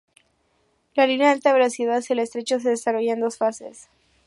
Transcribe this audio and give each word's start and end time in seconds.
La 0.95 1.05
línea 1.05 1.27
de 1.27 1.33
alta 1.33 1.53
velocidad 1.53 1.97
hacia 1.97 2.15
el 2.15 2.21
Estrecho 2.21 2.59
se 2.59 2.69
desarrolla 2.69 3.13
en 3.13 3.19
dos 3.19 3.37
fases. 3.37 3.87